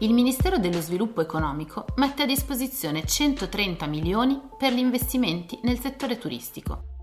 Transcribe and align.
Il 0.00 0.12
Ministero 0.12 0.58
dello 0.58 0.82
Sviluppo 0.82 1.22
Economico 1.22 1.86
mette 1.96 2.24
a 2.24 2.26
disposizione 2.26 3.06
130 3.06 3.86
milioni 3.86 4.38
per 4.58 4.74
gli 4.74 4.78
investimenti 4.78 5.58
nel 5.62 5.78
settore 5.78 6.18
turistico. 6.18 6.95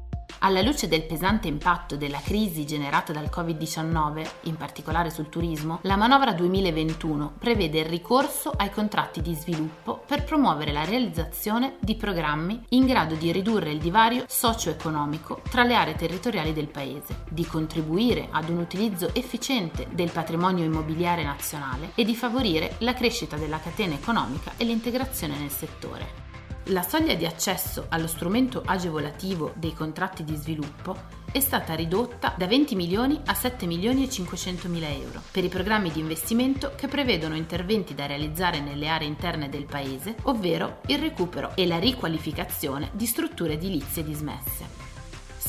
Alla 0.46 0.62
luce 0.62 0.90
del 0.90 1.06
pesante 1.06 1.48
impatto 1.48 1.96
della 1.96 2.20
crisi 2.20 2.66
generata 2.66 3.14
dal 3.14 3.30
Covid-19, 3.34 4.30
in 4.42 4.58
particolare 4.58 5.10
sul 5.10 5.30
turismo, 5.30 5.80
la 5.84 5.96
manovra 5.96 6.34
2021 6.34 7.36
prevede 7.40 7.80
il 7.80 7.86
ricorso 7.86 8.52
ai 8.54 8.70
contratti 8.70 9.22
di 9.22 9.36
sviluppo 9.36 10.04
per 10.06 10.26
promuovere 10.26 10.74
la 10.74 10.84
realizzazione 10.84 11.78
di 11.80 11.96
programmi 11.96 12.62
in 12.70 12.86
grado 12.86 13.16
di 13.16 13.32
ridurre 13.32 13.72
il 13.72 13.80
divario 13.80 14.26
socio-economico 14.28 15.42
tra 15.50 15.64
le 15.64 15.76
aree 15.76 15.96
territoriali 15.96 16.52
del 16.52 16.68
Paese, 16.68 17.24
di 17.30 17.46
contribuire 17.46 18.28
ad 18.30 18.50
un 18.50 18.58
utilizzo 18.58 19.16
efficiente 19.16 19.88
del 19.92 20.12
patrimonio 20.12 20.66
immobiliare 20.66 21.24
nazionale 21.24 21.92
e 21.96 22.04
di 22.04 22.18
favorire 22.18 22.76
la 22.80 22.94
crescita 22.94 23.38
della 23.38 23.62
catena 23.62 23.94
economica 23.94 24.52
e 24.58 24.66
l'integrazione 24.66 25.38
nel 25.38 25.52
settore. 25.52 26.33
La 26.68 26.82
soglia 26.82 27.14
di 27.16 27.26
accesso 27.26 27.88
allo 27.90 28.08
strumento 28.08 28.62
agevolativo 28.66 29.52
dei 29.56 29.74
contratti 29.74 30.24
di 30.24 30.34
sviluppo 30.36 30.96
è 31.30 31.42
stata 31.42 31.74
ridotta 31.74 32.34
da 32.38 32.48
20 32.48 32.76
milioni 32.76 33.20
a 33.26 33.34
7 33.34 33.66
milioni 33.66 34.06
e 34.06 34.10
500 34.10 34.70
mila 34.70 34.88
euro 34.88 35.22
per 35.30 35.44
i 35.44 35.50
programmi 35.50 35.92
di 35.92 36.00
investimento 36.00 36.72
che 36.78 36.88
prevedono 36.88 37.36
interventi 37.36 37.94
da 37.94 38.06
realizzare 38.06 38.62
nelle 38.62 38.88
aree 38.88 39.08
interne 39.08 39.50
del 39.50 39.66
paese, 39.66 40.16
ovvero 40.24 40.80
il 40.88 41.00
recupero 41.00 41.52
e 41.56 41.68
la 41.68 41.80
riqualificazione 41.80 42.92
di 42.94 43.08
strutture 43.08 43.54
edilizie 43.54 44.02
dismesse. 44.02 44.93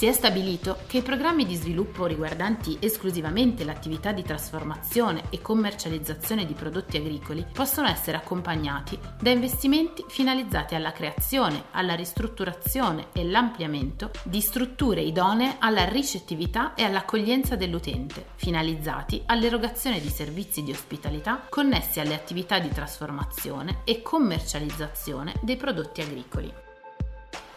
Si 0.05 0.11
è 0.11 0.13
stabilito 0.13 0.81
che 0.87 0.99
i 0.99 1.03
programmi 1.03 1.47
di 1.47 1.55
sviluppo 1.55 2.05
riguardanti 2.05 2.77
esclusivamente 2.79 3.65
l'attività 3.65 4.13
di 4.13 4.23
trasformazione 4.23 5.31
e 5.31 5.41
commercializzazione 5.41 6.45
di 6.45 6.53
prodotti 6.53 6.99
agricoli 6.99 7.47
possono 7.51 7.89
essere 7.89 8.19
accompagnati 8.19 8.99
da 9.19 9.31
investimenti 9.31 10.05
finalizzati 10.07 10.75
alla 10.75 10.93
creazione, 10.93 11.69
alla 11.71 11.95
ristrutturazione 11.95 13.07
e 13.15 13.25
l'ampliamento 13.25 14.11
di 14.25 14.43
strutture 14.43 15.01
idonee 15.01 15.57
alla 15.59 15.87
ricettività 15.87 16.75
e 16.75 16.83
all'accoglienza 16.83 17.57
dell'utente, 17.57 18.27
finalizzati 18.35 19.23
all'erogazione 19.25 20.01
di 20.01 20.11
servizi 20.11 20.63
di 20.63 20.71
ospitalità 20.71 21.47
connessi 21.49 22.01
alle 22.01 22.13
attività 22.13 22.59
di 22.59 22.69
trasformazione 22.69 23.81
e 23.85 24.03
commercializzazione 24.03 25.33
dei 25.41 25.57
prodotti 25.57 26.03
agricoli. 26.03 26.64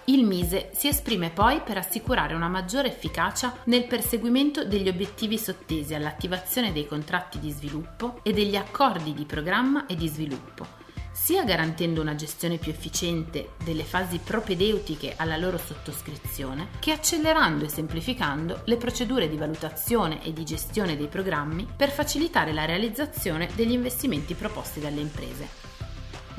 Il 0.09 0.23
Mise 0.23 0.69
si 0.73 0.87
esprime 0.87 1.31
poi 1.31 1.59
per 1.59 1.77
assicurare 1.77 2.33
una 2.33 2.47
maggiore 2.47 2.87
efficacia 2.87 3.53
nel 3.65 3.87
perseguimento 3.87 4.63
degli 4.63 4.87
obiettivi 4.87 5.37
sottesi 5.37 5.93
all'attivazione 5.95 6.71
dei 6.71 6.87
contratti 6.87 7.39
di 7.39 7.51
sviluppo 7.51 8.21
e 8.23 8.31
degli 8.31 8.55
accordi 8.55 9.13
di 9.13 9.25
programma 9.25 9.85
e 9.85 9.95
di 9.95 10.07
sviluppo, 10.07 10.65
sia 11.11 11.43
garantendo 11.43 11.99
una 11.99 12.15
gestione 12.15 12.55
più 12.55 12.71
efficiente 12.71 13.55
delle 13.65 13.83
fasi 13.83 14.21
propedeutiche 14.23 15.15
alla 15.17 15.35
loro 15.35 15.57
sottoscrizione, 15.57 16.69
che 16.79 16.93
accelerando 16.93 17.65
e 17.65 17.69
semplificando 17.69 18.61
le 18.63 18.77
procedure 18.77 19.27
di 19.27 19.35
valutazione 19.35 20.23
e 20.23 20.31
di 20.31 20.45
gestione 20.45 20.95
dei 20.95 21.07
programmi 21.07 21.67
per 21.75 21.91
facilitare 21.91 22.53
la 22.53 22.63
realizzazione 22.63 23.49
degli 23.55 23.73
investimenti 23.73 24.35
proposti 24.35 24.79
dalle 24.79 25.01
imprese. 25.01 25.76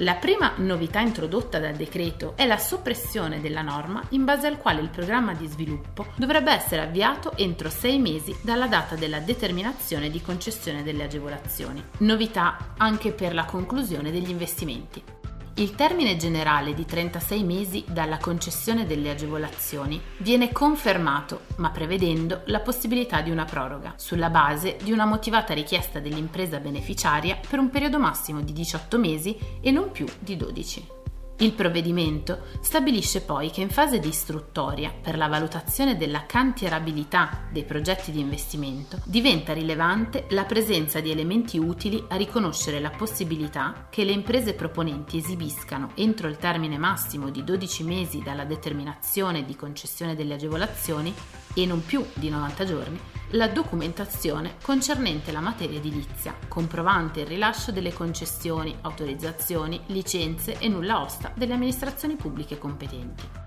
La 0.01 0.15
prima 0.15 0.53
novità 0.59 1.01
introdotta 1.01 1.59
dal 1.59 1.75
decreto 1.75 2.35
è 2.37 2.47
la 2.47 2.57
soppressione 2.57 3.41
della 3.41 3.63
norma 3.63 4.01
in 4.11 4.25
base 4.25 4.47
al 4.47 4.57
quale 4.57 4.81
il 4.81 4.91
programma 4.91 5.35
di 5.35 5.49
sviluppo 5.49 6.07
dovrebbe 6.15 6.53
essere 6.53 6.83
avviato 6.83 7.37
entro 7.37 7.69
sei 7.69 7.99
mesi 7.99 8.33
dalla 8.41 8.69
data 8.69 8.95
della 8.95 9.19
determinazione 9.19 10.09
di 10.09 10.23
concessione 10.23 10.85
delle 10.85 11.03
agevolazioni. 11.03 11.83
Novità 11.99 12.75
anche 12.77 13.11
per 13.11 13.35
la 13.35 13.45
conclusione 13.45 14.13
degli 14.13 14.31
investimenti. 14.31 15.18
Il 15.59 15.75
termine 15.75 16.17
generale 16.17 16.73
di 16.73 16.85
36 16.85 17.43
mesi 17.43 17.85
dalla 17.89 18.19
concessione 18.19 18.87
delle 18.87 19.11
agevolazioni 19.11 20.01
viene 20.19 20.53
confermato, 20.53 21.47
ma 21.57 21.71
prevedendo 21.71 22.43
la 22.45 22.61
possibilità 22.61 23.23
di 23.23 23.31
una 23.31 23.45
proroga, 23.45 23.95
sulla 23.97 24.31
base 24.31 24.77
di 24.81 24.93
una 24.93 25.05
motivata 25.05 25.55
richiesta 25.55 25.99
dell'impresa 25.99 26.61
beneficiaria 26.61 27.37
per 27.49 27.59
un 27.59 27.71
periodo 27.71 27.99
massimo 27.99 28.41
di 28.41 28.53
18 28.53 28.99
mesi 28.99 29.37
e 29.61 29.73
non 29.73 29.91
più 29.91 30.07
di 30.21 30.37
12. 30.37 30.98
Il 31.41 31.53
provvedimento 31.53 32.47
stabilisce 32.61 33.21
poi 33.21 33.51
che 33.51 33.61
in 33.61 33.71
fase 33.71 34.01
di 34.01 34.09
istruttoria 34.09 34.93
per 35.01 35.17
la 35.17 35.29
valutazione 35.29 35.97
della 35.97 36.27
cantierabilità 36.27 37.47
dei 37.53 37.63
progetti 37.63 38.11
di 38.11 38.19
investimento 38.19 38.99
diventa 39.05 39.53
rilevante 39.53 40.27
la 40.31 40.43
presenza 40.43 40.99
di 40.99 41.13
elementi 41.13 41.57
utili 41.57 42.05
a 42.09 42.17
riconoscere 42.17 42.81
la 42.81 42.91
possibilità 42.91 43.87
che 43.89 44.03
le 44.03 44.11
imprese 44.11 44.55
proponenti 44.55 45.19
esibiscano 45.19 45.93
entro 45.95 46.27
il 46.27 46.39
termine 46.39 46.77
massimo 46.77 47.31
di 47.31 47.45
12 47.45 47.85
mesi 47.85 48.21
dalla 48.21 48.45
determinazione 48.45 49.45
di 49.45 49.55
concessione 49.55 50.17
delle 50.17 50.35
agevolazioni 50.35 51.15
e 51.55 51.67
non 51.67 51.87
più 51.87 52.05
di 52.15 52.31
90 52.31 52.65
giorni 52.65 53.01
la 53.33 53.49
documentazione 53.49 54.55
concernente 54.63 55.33
la 55.33 55.41
materia 55.41 55.79
edilizia, 55.79 56.35
comprovante 56.49 57.21
il 57.21 57.27
rilascio 57.27 57.73
delle 57.73 57.93
concessioni, 57.93 58.75
autorizzazioni, 58.81 59.81
licenze 59.87 60.59
e 60.59 60.69
nulla 60.69 61.03
osta 61.03 61.33
delle 61.35 61.53
amministrazioni 61.53 62.17
pubbliche 62.17 62.57
competenti. 62.57 63.47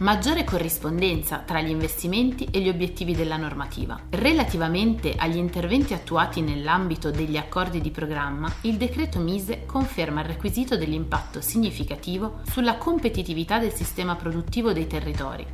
Maggiore 0.00 0.44
corrispondenza 0.44 1.38
tra 1.38 1.60
gli 1.60 1.70
investimenti 1.70 2.44
e 2.52 2.60
gli 2.60 2.68
obiettivi 2.68 3.16
della 3.16 3.36
normativa. 3.36 3.98
Relativamente 4.10 5.14
agli 5.16 5.38
interventi 5.38 5.92
attuati 5.92 6.40
nell'ambito 6.40 7.10
degli 7.10 7.36
accordi 7.36 7.80
di 7.80 7.90
programma, 7.90 8.52
il 8.60 8.76
decreto 8.76 9.18
Mise 9.18 9.64
conferma 9.66 10.20
il 10.20 10.26
requisito 10.26 10.76
dell'impatto 10.76 11.40
significativo 11.40 12.40
sulla 12.48 12.76
competitività 12.76 13.58
del 13.58 13.72
sistema 13.72 14.14
produttivo 14.14 14.72
dei 14.72 14.86
territori, 14.86 15.44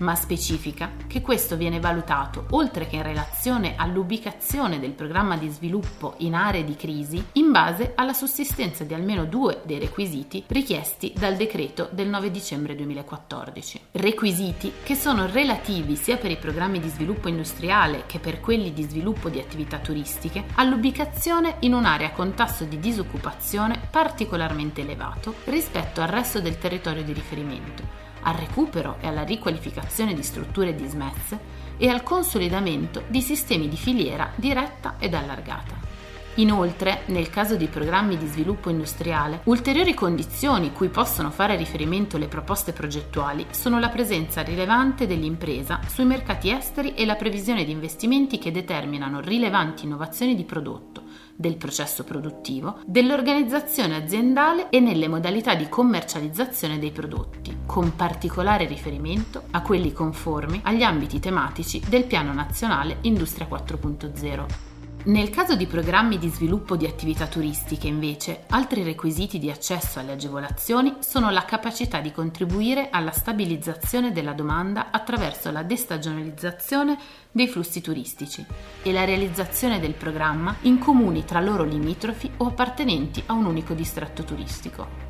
ma 0.00 0.14
specifica 0.14 0.92
che 1.06 1.20
questo 1.20 1.56
viene 1.56 1.80
valutato, 1.80 2.46
oltre 2.50 2.86
che 2.86 2.96
in 2.96 3.02
relazione 3.02 3.74
all'ubicazione 3.76 4.78
del 4.78 4.92
programma 4.92 5.36
di 5.36 5.48
sviluppo 5.48 6.14
in 6.18 6.34
aree 6.34 6.64
di 6.64 6.76
crisi, 6.76 7.22
in 7.32 7.50
base 7.50 7.92
alla 7.94 8.12
sussistenza 8.12 8.84
di 8.84 8.94
almeno 8.94 9.24
due 9.24 9.60
dei 9.64 9.78
requisiti 9.78 10.44
richiesti 10.48 11.12
dal 11.16 11.36
decreto 11.36 11.88
del 11.92 12.08
9 12.08 12.30
dicembre 12.30 12.74
2014. 12.74 13.80
Requisiti 13.92 14.72
che 14.82 14.94
sono 14.94 15.26
relativi 15.26 15.96
sia 15.96 16.16
per 16.16 16.30
i 16.30 16.36
programmi 16.36 16.80
di 16.80 16.88
sviluppo 16.88 17.28
industriale 17.28 18.04
che 18.06 18.18
per 18.18 18.40
quelli 18.40 18.72
di 18.72 18.82
sviluppo 18.82 19.28
di 19.28 19.38
attività 19.38 19.78
turistiche 19.78 20.44
all'ubicazione 20.54 21.56
in 21.60 21.74
un'area 21.74 22.10
con 22.10 22.34
tasso 22.34 22.64
di 22.64 22.78
disoccupazione 22.78 23.80
particolarmente 23.90 24.80
elevato 24.80 25.34
rispetto 25.44 26.00
al 26.00 26.08
resto 26.08 26.40
del 26.40 26.58
territorio 26.58 27.02
di 27.02 27.12
riferimento 27.12 28.09
al 28.22 28.34
recupero 28.34 28.96
e 29.00 29.06
alla 29.06 29.24
riqualificazione 29.24 30.14
di 30.14 30.22
strutture 30.22 30.74
dismesse 30.74 31.38
e 31.76 31.88
al 31.88 32.02
consolidamento 32.02 33.04
di 33.08 33.20
sistemi 33.22 33.68
di 33.68 33.76
filiera 33.76 34.30
diretta 34.36 34.96
ed 34.98 35.14
allargata. 35.14 35.90
Inoltre, 36.34 37.02
nel 37.06 37.28
caso 37.28 37.56
di 37.56 37.66
programmi 37.66 38.16
di 38.16 38.26
sviluppo 38.26 38.70
industriale, 38.70 39.40
ulteriori 39.44 39.94
condizioni 39.94 40.72
cui 40.72 40.88
possono 40.88 41.30
fare 41.30 41.56
riferimento 41.56 42.18
le 42.18 42.28
proposte 42.28 42.72
progettuali 42.72 43.46
sono 43.50 43.80
la 43.80 43.88
presenza 43.88 44.42
rilevante 44.42 45.06
dell'impresa 45.06 45.80
sui 45.88 46.04
mercati 46.04 46.50
esteri 46.50 46.94
e 46.94 47.04
la 47.04 47.16
previsione 47.16 47.64
di 47.64 47.72
investimenti 47.72 48.38
che 48.38 48.52
determinano 48.52 49.20
rilevanti 49.20 49.84
innovazioni 49.84 50.36
di 50.36 50.44
prodotto, 50.44 50.99
del 51.40 51.56
processo 51.56 52.04
produttivo, 52.04 52.80
dell'organizzazione 52.84 53.96
aziendale 53.96 54.68
e 54.68 54.78
nelle 54.78 55.08
modalità 55.08 55.54
di 55.54 55.70
commercializzazione 55.70 56.78
dei 56.78 56.90
prodotti, 56.90 57.60
con 57.64 57.96
particolare 57.96 58.66
riferimento 58.66 59.44
a 59.52 59.62
quelli 59.62 59.90
conformi 59.90 60.60
agli 60.64 60.82
ambiti 60.82 61.18
tematici 61.18 61.82
del 61.88 62.04
Piano 62.04 62.34
Nazionale 62.34 62.98
Industria 63.02 63.46
4.0. 63.48 64.69
Nel 65.02 65.30
caso 65.30 65.56
di 65.56 65.66
programmi 65.66 66.18
di 66.18 66.28
sviluppo 66.28 66.76
di 66.76 66.84
attività 66.84 67.26
turistiche, 67.26 67.86
invece, 67.86 68.44
altri 68.48 68.82
requisiti 68.82 69.38
di 69.38 69.50
accesso 69.50 69.98
alle 69.98 70.12
agevolazioni 70.12 70.96
sono 70.98 71.30
la 71.30 71.46
capacità 71.46 72.00
di 72.00 72.12
contribuire 72.12 72.90
alla 72.90 73.10
stabilizzazione 73.10 74.12
della 74.12 74.34
domanda 74.34 74.90
attraverso 74.90 75.50
la 75.50 75.62
destagionalizzazione 75.62 76.98
dei 77.32 77.48
flussi 77.48 77.80
turistici 77.80 78.44
e 78.82 78.92
la 78.92 79.06
realizzazione 79.06 79.80
del 79.80 79.94
programma 79.94 80.56
in 80.62 80.78
comuni 80.78 81.24
tra 81.24 81.40
loro 81.40 81.64
limitrofi 81.64 82.30
o 82.36 82.48
appartenenti 82.48 83.22
a 83.24 83.32
un 83.32 83.46
unico 83.46 83.72
distretto 83.72 84.22
turistico. 84.22 85.09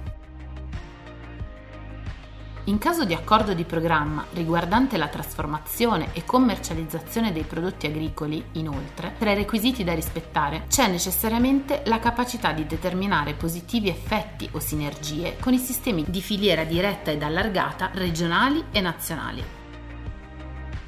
In 2.71 2.79
caso 2.79 3.05
di 3.05 3.15
accordo 3.15 3.53
di 3.53 3.65
programma 3.65 4.25
riguardante 4.33 4.97
la 4.97 5.09
trasformazione 5.09 6.11
e 6.13 6.25
commercializzazione 6.25 7.33
dei 7.33 7.43
prodotti 7.43 7.87
agricoli, 7.87 8.45
inoltre, 8.53 9.15
tra 9.19 9.33
i 9.33 9.35
requisiti 9.35 9.83
da 9.83 9.93
rispettare 9.93 10.67
c'è 10.69 10.87
necessariamente 10.87 11.83
la 11.87 11.99
capacità 11.99 12.53
di 12.53 12.67
determinare 12.67 13.35
positivi 13.35 13.89
effetti 13.89 14.49
o 14.53 14.61
sinergie 14.61 15.37
con 15.41 15.53
i 15.53 15.59
sistemi 15.59 16.05
di 16.07 16.23
filiera 16.23 16.63
diretta 16.63 17.11
ed 17.11 17.25
allargata 17.25 17.91
regionali 17.93 18.65
e 18.71 18.81
nazionali. 18.81 19.45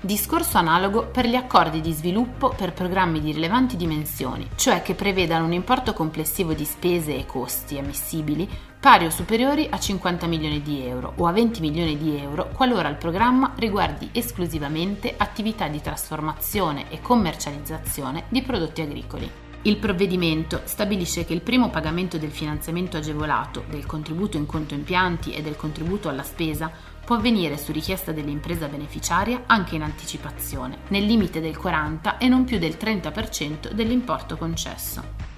Discorso 0.01 0.59
analogo 0.59 1.07
per 1.07 1.27
gli 1.27 1.37
accordi 1.37 1.81
di 1.81 1.93
sviluppo 1.93 2.51
per 2.51 2.73
programmi 2.73 3.21
di 3.21 3.33
rilevanti 3.33 3.77
dimensioni, 3.77 4.49
cioè 4.55 4.83
che 4.83 4.95
prevedano 4.95 5.47
un 5.47 5.53
importo 5.53 5.95
complessivo 5.95 6.53
di 6.53 6.65
spese 6.65 7.17
e 7.17 7.27
costi 7.27 7.77
ammissibili 7.77 8.49
pari 8.83 9.05
o 9.05 9.11
superiori 9.11 9.69
a 9.71 9.79
50 9.79 10.27
milioni 10.27 10.61
di 10.61 10.85
euro 10.85 11.13
o 11.19 11.29
a 11.29 11.31
20 11.31 11.61
milioni 11.61 11.97
di 11.97 12.17
euro 12.17 12.49
qualora 12.53 12.89
il 12.89 12.97
programma 12.97 13.53
riguardi 13.55 14.09
esclusivamente 14.11 15.15
attività 15.17 15.69
di 15.69 15.81
trasformazione 15.81 16.91
e 16.91 17.01
commercializzazione 17.01 18.25
di 18.29 18.43
prodotti 18.43 18.81
agricoli. 18.81 19.31
Il 19.63 19.77
provvedimento 19.77 20.63
stabilisce 20.65 21.25
che 21.25 21.33
il 21.33 21.43
primo 21.43 21.71
pagamento 21.71 22.19
del 22.19 22.33
finanziamento 22.33 22.97
agevolato, 22.97 23.63
del 23.71 23.87
contributo 23.87 24.37
in 24.37 24.47
conto 24.47 24.75
impianti 24.75 25.33
e 25.33 25.43
del 25.43 25.55
contributo 25.55 26.09
alla 26.09 26.25
spesa 26.25 26.69
può 27.05 27.15
avvenire 27.15 27.59
su 27.59 27.71
richiesta 27.71 28.11
dell'impresa 28.11 28.67
beneficiaria 28.67 29.45
anche 29.47 29.77
in 29.77 29.83
anticipazione, 29.83 30.79
nel 30.89 31.05
limite 31.05 31.41
del 31.41 31.57
40 31.57 32.19
e 32.19 32.27
non 32.27 32.43
più 32.43 32.59
del 32.59 32.77
30% 32.77 33.71
dell'importo 33.71 34.37
concesso. 34.37 35.32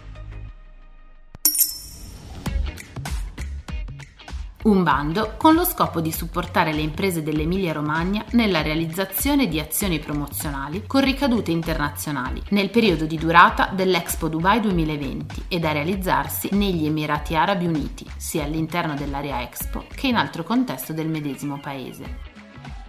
Un 4.64 4.82
bando 4.82 5.34
con 5.36 5.54
lo 5.54 5.62
scopo 5.62 6.00
di 6.00 6.10
supportare 6.10 6.72
le 6.72 6.80
imprese 6.80 7.22
dell'Emilia-Romagna 7.22 8.24
nella 8.30 8.62
realizzazione 8.62 9.46
di 9.46 9.60
azioni 9.60 9.98
promozionali 9.98 10.84
con 10.86 11.02
ricadute 11.02 11.50
internazionali 11.50 12.42
nel 12.48 12.70
periodo 12.70 13.04
di 13.04 13.18
durata 13.18 13.66
dell'Expo 13.74 14.28
Dubai 14.28 14.60
2020 14.60 15.44
e 15.48 15.58
da 15.58 15.72
realizzarsi 15.72 16.48
negli 16.52 16.86
Emirati 16.86 17.36
Arabi 17.36 17.66
Uniti, 17.66 18.06
sia 18.16 18.44
all'interno 18.44 18.94
dell'area 18.94 19.42
Expo 19.42 19.84
che 19.94 20.06
in 20.06 20.16
altro 20.16 20.44
contesto 20.44 20.94
del 20.94 21.08
medesimo 21.08 21.60
paese. 21.60 22.33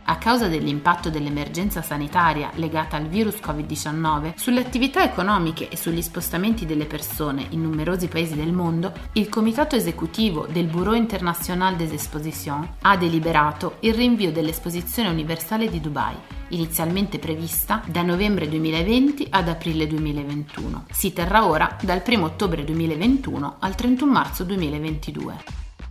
A 0.07 0.17
causa 0.19 0.47
dell'impatto 0.47 1.09
dell'emergenza 1.09 1.81
sanitaria 1.81 2.51
legata 2.55 2.95
al 2.95 3.07
virus 3.07 3.37
Covid-19 3.37 4.33
sulle 4.35 4.59
attività 4.59 5.03
economiche 5.03 5.67
e 5.67 5.75
sugli 5.75 6.01
spostamenti 6.03 6.67
delle 6.67 6.85
persone 6.85 7.47
in 7.49 7.63
numerosi 7.63 8.07
paesi 8.07 8.35
del 8.35 8.51
mondo, 8.53 8.93
il 9.13 9.29
comitato 9.29 9.75
esecutivo 9.75 10.45
del 10.45 10.67
Bureau 10.67 10.93
International 10.93 11.75
des 11.75 11.91
Expositions 11.91 12.67
ha 12.81 12.95
deliberato 12.97 13.77
il 13.79 13.95
rinvio 13.95 14.31
dell'esposizione 14.31 15.09
universale 15.09 15.71
di 15.71 15.81
Dubai, 15.81 16.15
inizialmente 16.49 17.17
prevista 17.17 17.81
da 17.87 18.03
novembre 18.03 18.47
2020 18.47 19.25
ad 19.31 19.49
aprile 19.49 19.87
2021. 19.87 20.85
Si 20.91 21.13
terrà 21.13 21.47
ora 21.47 21.77
dal 21.81 22.03
1 22.05 22.23
ottobre 22.23 22.63
2021 22.63 23.55
al 23.59 23.73
31 23.73 24.11
marzo 24.11 24.43
2022. 24.43 25.35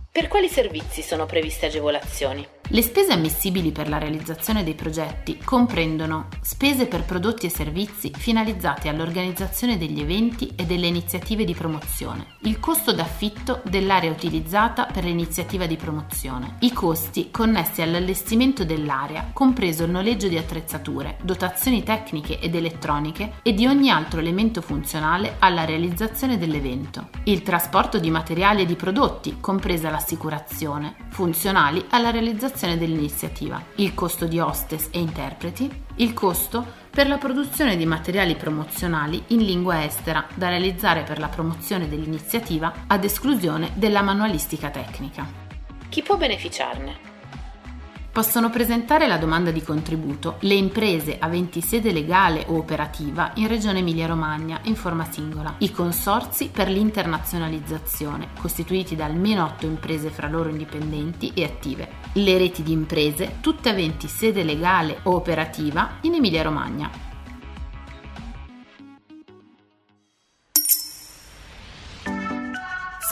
Per 0.09 0.29
quali 0.29 0.47
servizi 0.47 1.01
sono 1.01 1.25
previste 1.25 1.65
agevolazioni? 1.65 2.54
Le 2.69 2.81
spese 2.81 3.13
ammissibili 3.13 3.71
per 3.71 3.87
la 3.87 3.99
realizzazione 3.99 4.63
dei 4.63 4.73
progetti 4.73 5.37
comprendono 5.37 6.29
spese 6.41 6.87
per 6.87 7.03
prodotti 7.03 7.45
e 7.45 7.49
servizi 7.49 8.11
finalizzati 8.11 8.87
all'organizzazione 8.87 9.77
degli 9.77 10.01
eventi 10.01 10.51
e 10.55 10.65
delle 10.65 10.87
iniziative 10.87 11.45
di 11.45 11.53
promozione, 11.53 12.37
il 12.41 12.59
costo 12.59 12.91
d'affitto 12.91 13.61
dell'area 13.65 14.09
utilizzata 14.09 14.85
per 14.85 15.03
l'iniziativa 15.03 15.67
di 15.67 15.75
promozione, 15.75 16.55
i 16.61 16.73
costi 16.73 17.29
connessi 17.29 17.83
all'allestimento 17.83 18.65
dell'area, 18.65 19.29
compreso 19.31 19.83
il 19.83 19.91
noleggio 19.91 20.27
di 20.27 20.37
attrezzature, 20.39 21.17
dotazioni 21.21 21.83
tecniche 21.83 22.39
ed 22.39 22.55
elettroniche 22.55 23.33
e 23.43 23.53
di 23.53 23.67
ogni 23.67 23.91
altro 23.91 24.19
elemento 24.19 24.61
funzionale 24.61 25.35
alla 25.37 25.65
realizzazione 25.65 26.39
dell'evento, 26.39 27.09
il 27.25 27.43
trasporto 27.43 27.99
di 27.99 28.09
materiali 28.09 28.63
e 28.63 28.65
di 28.65 28.75
prodotti, 28.75 29.37
compresa 29.39 29.91
l'assicurazione, 29.91 30.95
funzionali 31.09 31.85
alla 31.91 32.09
realizzazione 32.09 32.53
realizzazione 32.55 32.77
dell'iniziativa, 32.77 33.61
il 33.75 33.93
costo 33.93 34.25
di 34.25 34.39
hostess 34.39 34.87
e 34.91 34.99
interpreti, 34.99 35.69
il 35.95 36.13
costo 36.13 36.65
per 36.89 37.07
la 37.07 37.17
produzione 37.17 37.75
di 37.75 37.85
materiali 37.85 38.35
promozionali 38.35 39.21
in 39.27 39.43
lingua 39.43 39.83
estera 39.83 40.25
da 40.33 40.47
realizzare 40.47 41.03
per 41.03 41.19
la 41.19 41.27
promozione 41.27 41.89
dell'iniziativa 41.89 42.85
ad 42.87 43.03
esclusione 43.03 43.71
della 43.75 44.01
manualistica 44.01 44.69
tecnica. 44.69 45.27
Chi 45.89 46.01
può 46.01 46.15
beneficiarne? 46.17 47.14
Possono 48.15 48.49
presentare 48.49 49.07
la 49.07 49.17
domanda 49.17 49.51
di 49.51 49.61
contributo. 49.61 50.37
Le 50.39 50.53
imprese 50.53 51.17
aventi 51.19 51.59
sede 51.59 51.91
legale 51.91 52.45
o 52.47 52.55
operativa 52.55 53.33
in 53.35 53.49
Regione 53.49 53.79
Emilia-Romagna 53.79 54.61
in 54.63 54.77
forma 54.77 55.03
singola, 55.11 55.55
i 55.57 55.69
consorzi 55.69 56.47
per 56.47 56.69
l'internazionalizzazione, 56.69 58.29
costituiti 58.39 58.95
da 58.95 59.03
almeno 59.03 59.43
8 59.43 59.65
imprese 59.65 60.11
fra 60.11 60.29
loro 60.29 60.47
indipendenti 60.47 61.33
e 61.35 61.43
attive, 61.43 61.89
le 62.13 62.37
reti 62.37 62.63
di 62.63 62.71
imprese, 62.71 63.39
tutte 63.41 63.67
aventi 63.67 64.07
sede 64.07 64.43
legale 64.43 64.99
o 65.03 65.15
operativa 65.15 65.97
in 66.03 66.13
Emilia-Romagna. 66.13 67.04